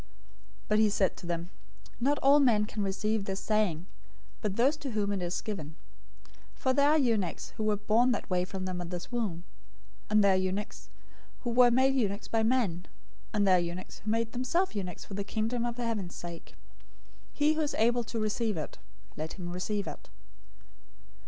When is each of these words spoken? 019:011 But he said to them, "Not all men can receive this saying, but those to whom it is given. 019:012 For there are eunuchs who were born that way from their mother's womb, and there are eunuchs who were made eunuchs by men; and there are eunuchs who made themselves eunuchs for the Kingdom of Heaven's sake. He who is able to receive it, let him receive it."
019:011 0.01 0.07
But 0.69 0.79
he 0.79 0.89
said 0.89 1.15
to 1.15 1.27
them, 1.27 1.49
"Not 1.99 2.17
all 2.23 2.39
men 2.39 2.65
can 2.65 2.81
receive 2.81 3.25
this 3.25 3.39
saying, 3.39 3.85
but 4.41 4.55
those 4.55 4.75
to 4.77 4.93
whom 4.93 5.11
it 5.11 5.21
is 5.21 5.41
given. 5.41 5.75
019:012 6.55 6.55
For 6.55 6.73
there 6.73 6.89
are 6.89 6.97
eunuchs 6.97 7.49
who 7.57 7.63
were 7.65 7.75
born 7.75 8.11
that 8.11 8.27
way 8.27 8.43
from 8.43 8.65
their 8.65 8.73
mother's 8.73 9.11
womb, 9.11 9.43
and 10.09 10.23
there 10.23 10.33
are 10.33 10.35
eunuchs 10.35 10.89
who 11.43 11.51
were 11.51 11.69
made 11.69 11.93
eunuchs 11.93 12.27
by 12.27 12.41
men; 12.41 12.87
and 13.31 13.47
there 13.47 13.57
are 13.57 13.59
eunuchs 13.59 13.99
who 13.99 14.09
made 14.09 14.31
themselves 14.31 14.73
eunuchs 14.73 15.05
for 15.05 15.13
the 15.13 15.23
Kingdom 15.23 15.65
of 15.67 15.77
Heaven's 15.77 16.15
sake. 16.15 16.55
He 17.31 17.53
who 17.53 17.61
is 17.61 17.75
able 17.75 18.03
to 18.05 18.17
receive 18.19 18.57
it, 18.57 18.79
let 19.15 19.33
him 19.33 19.51
receive 19.51 19.85
it." 19.85 20.09